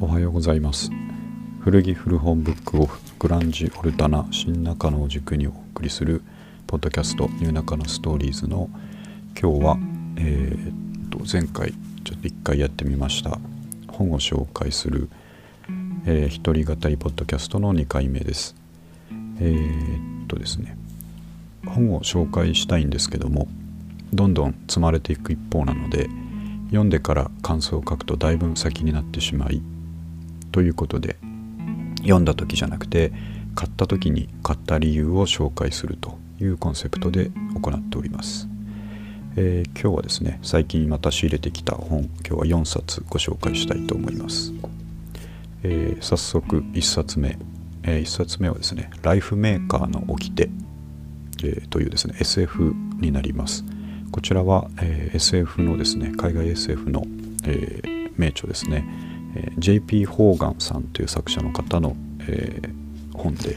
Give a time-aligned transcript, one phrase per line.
[0.00, 0.90] おはようございます。
[1.60, 6.20] 古着古本ブックオフグランジオルタナ新中野を軸にお送りする
[6.66, 8.68] ポッドキャストニューナカのストーリーズの
[9.40, 9.78] 今日は、
[10.16, 11.72] えー、と前回
[12.02, 13.38] ちょっと一回やってみました。
[13.86, 15.08] 本を紹介する、
[16.06, 18.56] えー、一人語りポッドキャストの2回目です。
[19.38, 20.76] えー、っとですね。
[21.66, 23.46] 本を紹介したいんですけども
[24.12, 26.08] どんどん積まれていく一方なので
[26.66, 29.62] 読んでから感想を書くとだいぶ先になってしまい
[30.54, 31.16] ということで
[32.02, 33.10] 読んだ時じゃなくて
[33.56, 38.46] 買った時に買った理由を紹介するというコンセプトで行っております、
[39.34, 44.52] えー、今日はですね最近また仕入れてきた本今日は4冊ご紹介したいと思います、
[45.64, 47.36] えー、早速1冊目、
[47.82, 50.50] えー、1冊目はですね「ライフメーカーの掟」
[51.42, 53.64] えー、というですね SF になります。
[54.12, 57.02] こちらは、え、SF のですね海外 SF の、
[57.44, 57.82] え、
[58.16, 58.86] 名著ですね、
[59.34, 61.96] えー、JP ホーガンさんという作者の方の、
[62.28, 63.56] えー、本で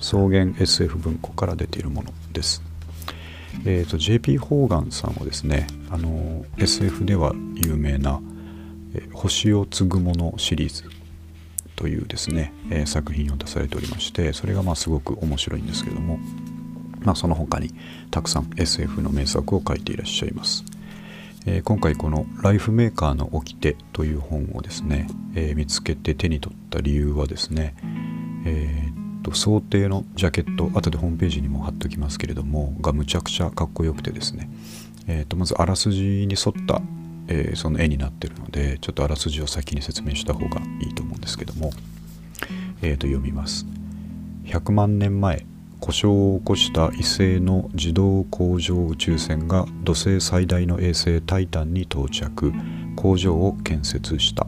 [0.00, 2.62] 草原 SF 文庫から出ているものです。
[3.64, 8.20] えーと、JP ホーガンさんはですねあの SF では有名な
[8.94, 10.84] 「えー、星を継ぐもの」シリーズ
[11.76, 16.18] というですね、えー、作品を出されておりましてそれがまあすごく面白いんですけども
[17.04, 17.70] まあ、その他に
[18.10, 20.64] たくさん SF の名作を書いていらっしゃいます。
[21.46, 27.74] え、今回この「ライフメーカーの掟」という本をですね、えー、見つけて手に取った理由はですね、
[28.46, 34.50] えー、っと想定のジャケット後でホームページにも貼っておきますけれどもがむちゃくちゃかっこよくてですね、
[35.06, 36.80] えー、っとまずあらすじに沿った、
[37.28, 41.72] えその絵になってるのでちょっとあらすじを先に説明した方がいいと思うんですけども、
[42.80, 43.66] えー、と読みます。
[44.44, 45.46] 100万年前
[45.84, 52.54] 故障を起こした異星の自動工場宇宙船が土星最大の衛星タイタンに到着。
[52.96, 54.46] 工場を建設した。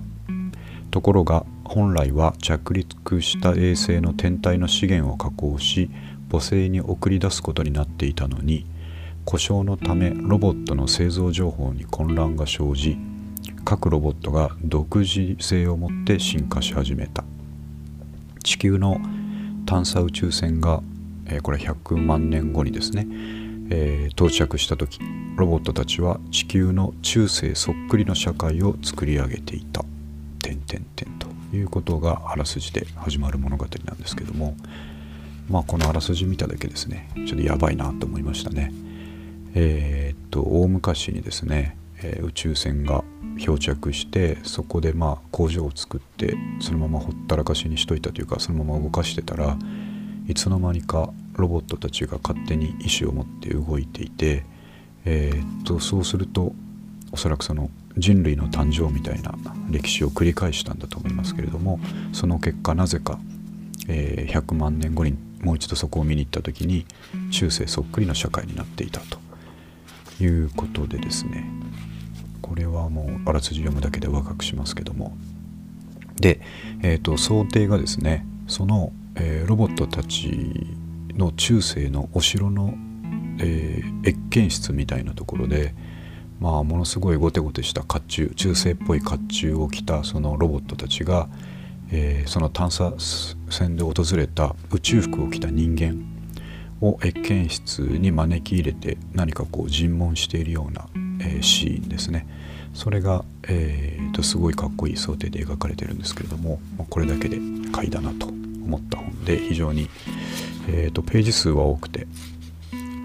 [0.91, 5.91] ところが本来は着陸した衛星の天体の資源を加工し
[6.31, 8.65] 母星に送り出すことになっていたのに
[9.27, 12.97] 故障のためロボットの製造情報に混乱が生じ
[13.63, 17.25] 各ロボットが独自性を持って進化し始めた。
[18.43, 18.99] 地球の
[19.67, 20.81] 探査宇宙船が
[21.29, 23.07] えー、これ100万年後にですね、
[23.71, 25.01] えー、到着した時
[25.37, 29.85] ロボットたちは地球の中世そっくりの社会を作り上げていた。
[30.47, 31.27] 点点点と
[31.57, 34.57] いうことがあらすじで始まる物語なんですけども
[35.49, 38.73] まあこのあらすじ見ただけですねちょっとやばいなと思いましたね。
[39.55, 43.03] えー、っと大昔にですね、え、宇宙船が
[43.39, 49.57] 漂着してそこでまあ工場を作ってそのままほったらかしにしといたというかそのまま動かしてたら
[50.29, 54.45] いつの間にかロボットたちが勝手に意思を持って動いていて、
[55.05, 56.53] えー、っとそうすると
[57.13, 59.35] おそらくその人類の誕生みたいな
[59.71, 61.81] 歴史を繰り返したんだと思いますけれども
[62.13, 63.19] その結果なぜか、
[63.89, 66.87] えー、100万年後にもう一度そこを見に行った時に
[67.31, 69.19] 中世そっくりの社会になっていたと
[70.23, 71.45] いうことでですね。
[72.41, 75.17] これはもうあらすじ読むだけで若くしますけども。
[76.17, 76.41] で、
[76.83, 80.67] えーと想定がですねそのえー、ロボットたち
[81.15, 82.75] の中世のお城の、
[83.41, 85.75] えー、謁見室みたいなところで、
[86.41, 91.29] まあ、ものすごいゴテゴテした甲冑中世っぽい甲冑を着たそのロボットたちが、
[91.91, 92.93] えー、その探査
[93.49, 96.05] 船で訪れた宇宙服を着た人間
[96.83, 100.89] を謁見室に招き入れて何かこう尋問しているような、
[101.21, 102.27] えー、シーンですね。
[102.75, 106.61] それが、えーと、すごいかっこいい想定で描かれてるんですけれども
[106.91, 107.39] これだけで
[107.73, 108.36] 買いだなと
[108.67, 109.89] 思った本で非常に、
[110.69, 112.07] えーと、ページ数は多くて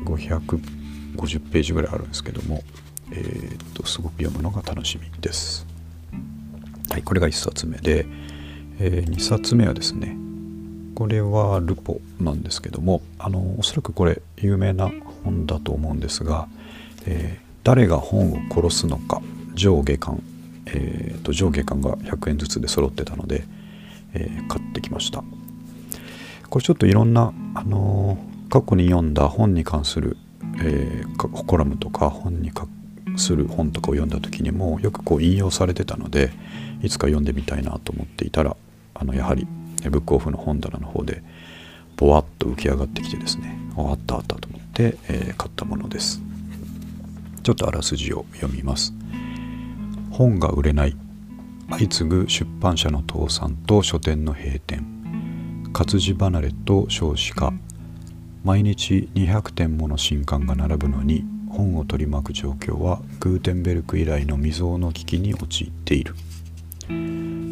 [0.05, 2.63] 550ページぐらいあるんですけども、
[3.11, 5.66] えーと、すごく読むのが楽しみです。
[6.89, 8.05] はい、これが1冊目で、
[8.79, 10.17] えー、2冊目はですね
[10.94, 14.91] これはルポなんですけどもあのおそらくこれ有名な
[15.23, 16.49] 本だと思うんですが
[17.07, 19.22] 「えー、誰が本を殺すのか
[19.53, 20.22] 上下巻」
[20.67, 23.46] えーと、上下巻が100円ずつで揃ってたので、
[24.14, 25.23] えー、買ってきました
[26.52, 30.18] これちょっといろんな、あのー、過去に読んだ本に関する、
[30.62, 32.68] えー、コラムとか本に関
[33.16, 36.32] する本とかを読んだ時にもよくこう引用されてたので
[36.84, 38.58] いつか読んでみたいなと思っていたら
[38.94, 39.48] あのやはり
[39.90, 41.24] ブックオフの本棚の方で
[41.96, 46.22] ぼわっと浮き上がってきてですねあったあったと思って、えー、買ったものです。
[47.44, 48.94] ちょっとあらすじを読みます。
[50.12, 50.98] 本が売れない。
[51.70, 55.01] 相次ぐ出版社の倒産と書店の閉店。
[55.73, 57.53] 活字離れと少子化。
[58.44, 66.16] 毎日200点もの新刊が並ぶのに本を取り巻く状況はグーテンベルク以来の未曾有の危機に陥っている。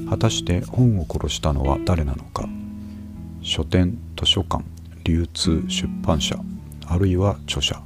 [0.09, 2.47] 果たして本を殺したのは誰なのか。
[3.41, 4.65] 書店図書館
[5.05, 6.37] 流通出版社
[6.87, 7.81] あるいは著者。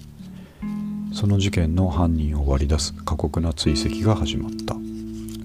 [1.14, 4.76] その事件の犯人を割り出す過酷な追跡が始まった。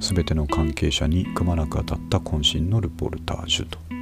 [0.01, 3.98] 全ての関係者にくまなく当たった渾身のルポルタージュと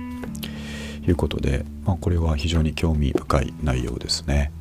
[1.10, 4.52] いうことで、まあ、これは非常に興味深い内容ですね。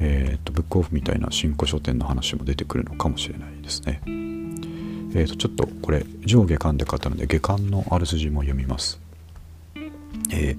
[0.00, 4.00] えーと、ブックオフみたいな新古書店の話も出てくるのかもしれないですね。
[4.06, 9.00] えーと、ちょっとこれ上下巻で買ったので下巻のある筋も読みます。
[10.32, 10.56] え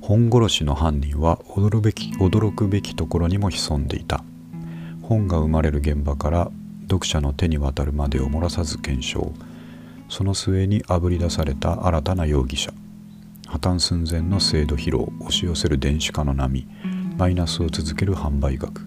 [0.00, 4.24] 本殺しの犯人は驚べき驚くべきところにも潜んでいた。
[5.02, 6.50] 本が生まれる現場から
[6.82, 9.32] 読者の手に渡るまでを漏らさず検証
[10.08, 12.72] その末にあぶり出された新たな容疑者
[13.52, 16.66] 破綻寸前の制度疲労押し寄せる電子化の波
[17.18, 18.80] マイナスを続ける販売額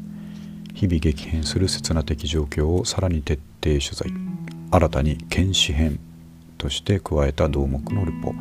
[0.73, 4.11] 日々激変する刹那的状況をさらに徹底取材
[4.71, 5.99] 新たに検視編
[6.57, 8.33] として加えた同目のルポ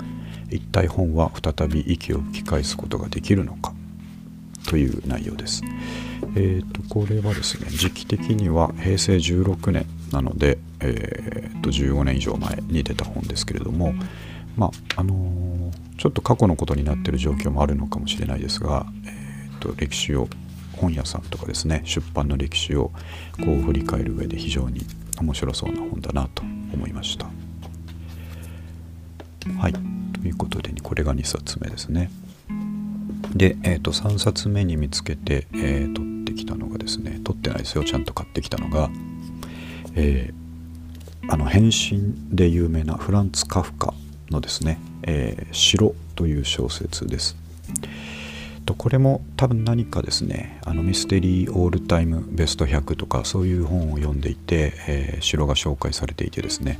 [0.50, 3.74] 一体本は再び息を吹き返すことができるのか
[4.66, 5.62] という内容です。
[6.36, 13.92] えーと、これはですね時期的には平成16年なので、えーと、15年以上前に出た本ですけれども
[14.56, 20.28] まああのー、ちょっと過去のことになってる状況もあるのかもしれないですが、えーと、歴史を
[20.76, 22.90] 本屋さんとかですね出版の歴史を
[23.42, 24.82] こう振り返る上で非常に
[25.18, 27.24] 面白そうな本だなと思いました。
[29.58, 29.80] はいと
[30.28, 32.10] いうことでこれが2冊目ですね。
[33.34, 38.90] で、えー、と3冊目に見つけて、えー、取ってきたのがですね取ってないですよちゃんと買ってきたのが、
[39.94, 43.94] えー、あの変身で有名なフランツ・カフカ
[44.28, 47.36] のですね「えー、城」という小説です。
[48.64, 56.78] とこれも多分何かですねあのミステリーオールタイムベスト100とかそういう本を読んでいて、えー、城が紹介されていてですね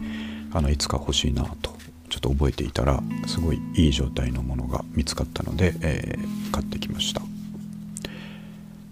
[0.52, 1.74] あのいつか欲しいなと
[2.08, 7.22] ちょっと覚えていたらすごいいい状態のものが見つかったので、えー、買ってきました、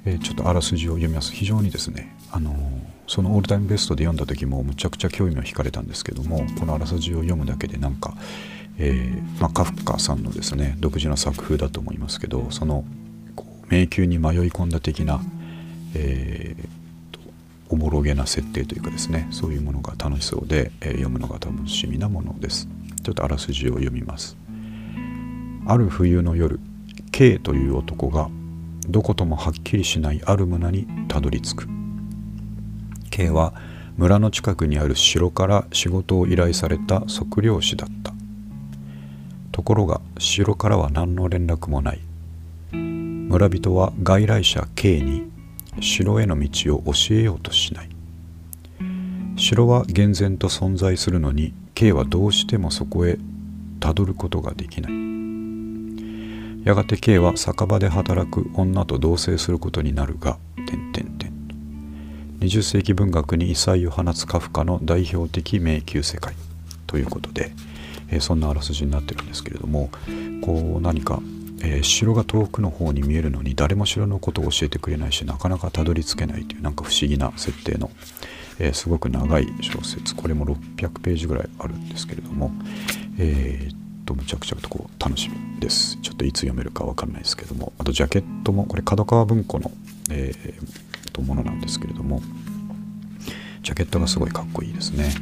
[0.04, 2.54] えー、ちょっとあらすじを読みます非常にですねあの、
[3.06, 8.14] そのオールタイムベストで読んだ時もむちゃくちゃ興味を惹かれたんですけどもこのあらすじを読むだけでなんか、
[8.78, 12.84] えー、まあ、カフカさんのですね独自の作風だと思いますけどその
[13.68, 15.20] 迷宮に迷い込んだ的な、
[15.94, 16.68] えー、
[17.70, 22.68] おぼろげな設定というかですねそういうものが楽しそうで、えー、読むのが楽しみなものです。
[23.02, 24.36] ちょっとあらすじを読みます。
[25.66, 26.60] ある冬の夜
[27.12, 28.28] K という男が
[28.88, 31.68] どこともはっきりしないある村にたどり着く。
[33.10, 33.54] K は
[33.96, 38.11] 村の近くにある城から仕事を依頼された測量士だった。
[39.52, 42.00] ところが城からは何の連絡もない。
[42.72, 45.30] 村人は外来者 K に
[45.80, 47.88] 城への道を教えようとしない。
[49.36, 53.18] 城は厳然と存在するのに K はどうしてもそこへ
[53.80, 54.92] たどることができない。
[56.64, 61.32] やがて K は酒場で働く女と同棲することになるが点々点
[62.42, 66.34] 20世紀文学に異彩を放つカフカの代表的迷宮世界
[66.88, 67.52] ということで、
[68.12, 69.90] え、そんなあらすじになってるんですけれども
[70.42, 71.20] こう何か、
[71.62, 77.90] え、城が遠くの方に見えるのに誰も城のことを教えてくれないしなかなかたどり着けないというなんか不思議な設定の
[78.58, 80.14] え、すごく長い小説。
[80.14, 82.52] これも600ページぐらいあるんですけれども
[83.18, 85.98] えー、っとむちゃくちゃとこう楽しみです。
[86.02, 89.70] ちょっといつ読めるか分かんないですけどもあとジャケットもこれ角川文庫の、
[90.10, 92.20] えー、とものなんですけれども
[93.62, 95.12] ジャケットがすごいかっこいいですね。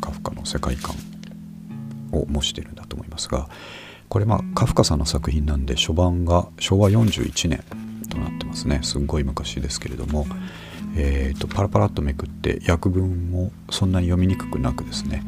[0.00, 0.94] カフカの世界観。
[2.12, 3.48] を模しているんだと思いますが
[4.08, 7.62] これまあカフカさんの作品なんで初版が昭和41年
[8.10, 8.80] となってますね。
[8.82, 10.26] すんごい昔ですけれども
[10.96, 15.22] えーと、パラパラっとめくって訳文もそんなに読みにくくなくですね、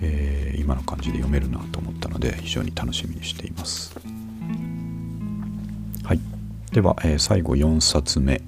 [0.00, 3.96] えー、今の感じで読めるなと思ったので非常に楽しみにしています。
[6.04, 6.20] はい、
[6.72, 8.40] では、えー、最後4冊目。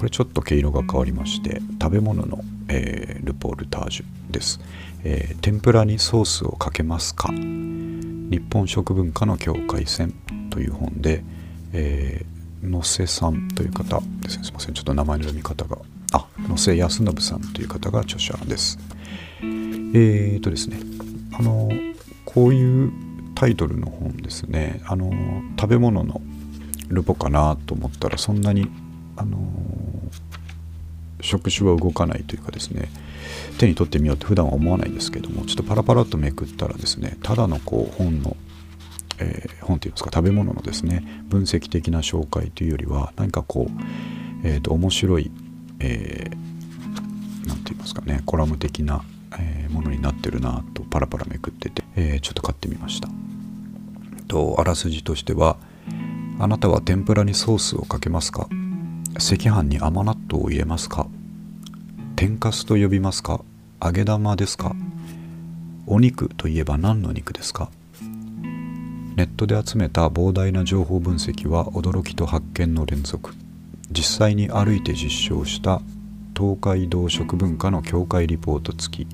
[0.00, 4.58] これちょっと毛色が変わりまして食べ物の、えー、ルポルタージュです、
[5.04, 7.28] えー、天ぷらにソースをかけますか？
[7.30, 10.14] 日本食文化の境界線
[10.48, 11.22] という本で、
[11.74, 14.44] えー、野瀬さんという方ですね。
[14.44, 14.74] すいません。
[14.74, 15.76] ちょっと名前の読み方が。
[16.14, 18.78] あ野瀬康信さんという方が著者です。
[19.42, 20.80] えーとですね。
[21.34, 21.68] あの
[22.24, 22.90] こういう
[23.34, 24.80] タイトルの本ですね。
[24.86, 25.12] あの
[25.60, 26.22] 食べ物の
[26.88, 28.66] ルポかなと思ったらそんなに
[29.20, 29.38] あの
[31.20, 32.88] 触手は動かないというかですね
[33.58, 38.36] 手に取ってみようって普段は思わないんですけどもちょっとパラパラっとめくったらですねただのこう本の、
[39.18, 45.30] えー、本っていうんですか食べ物のですね分析的な紹介というよりは何かこう、えーと面白い
[45.82, 46.36] えー、て
[47.70, 49.02] 言いますかねコラム的な、
[49.38, 53.08] えー、ものになってるなとパラパラめくっててえー、ちょっと買ってみました。
[54.28, 55.56] とあらすじとしては
[56.38, 58.48] あなたは天ぷらにソースをかけますか？
[59.20, 61.06] 赤飯に甘納豆を入れますか？
[62.16, 63.42] 天かすと呼びますか？
[63.84, 64.74] 揚げ玉ですか？
[65.86, 67.70] お肉といえば何の肉ですか？
[69.16, 73.34] ネットで集めた膨大な情報分析は驚きと発見の連続。
[73.90, 75.82] 実際に歩いて実証した
[76.34, 79.06] 東海道食文化の境界リポート付き。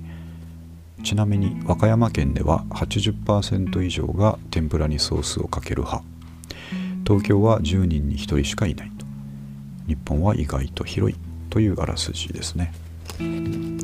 [1.03, 6.05] ちなみに和歌山県では80%以上が天ぷらにソースをかける派。
[7.05, 8.93] 東京は10人に1人しかいない。
[9.87, 11.19] 日本は意外と広い
[11.51, 12.73] というあらすじですね。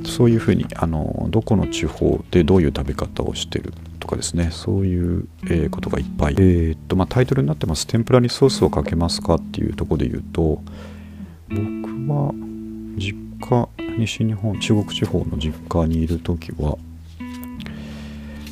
[0.04, 4.50] そういうふうにあのどこの地方でどういう食べ方をしてるとかですね。
[4.50, 10.62] そういう、え、ことがいっぱい、えー、っとまあ、タイトルになってます「天ぷらにソースをかけますか?」っていうとこで言うと
[11.48, 11.60] 僕
[12.12, 12.34] は
[12.98, 13.68] 実家
[13.98, 16.76] 西日本中国地方の実家にいる時は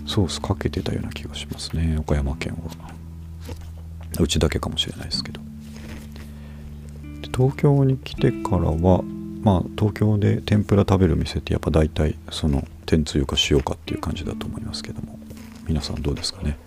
[0.07, 1.97] ソースかけてたような気がしますね。
[1.99, 2.95] 岡山県は。
[4.19, 5.40] うちだけかもしれないですけど。
[7.40, 9.02] 東京に来てからは
[9.42, 15.18] まあ東京で天ぷら食べる店ってやっぱ大体その天つゆか塩かっていう感じだと思いますけども。
[15.66, 16.59] 皆さんどうですかね。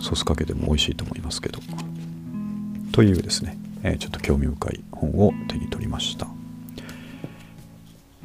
[0.00, 1.60] ソースかけても美味しいと思いますけど。
[2.90, 6.26] というですね、えー、ちょっと興味深い本を手に取りました。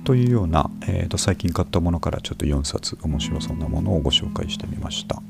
[0.04, 5.22] というような、えーと、最近買ったものからちょっと4冊面白そうなものをご紹介してみました。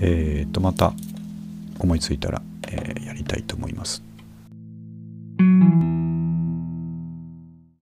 [0.00, 0.94] えっ、ー、とまた
[1.80, 4.13] 思いついたら、えー、やりたいと思います。